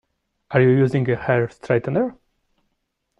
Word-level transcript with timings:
Are 0.49 0.59
you 0.63 0.69
using 0.69 1.07
a 1.11 1.15
hair 1.15 1.45
straightener? 1.45 2.17